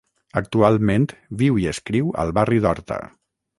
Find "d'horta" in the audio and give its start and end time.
2.67-3.01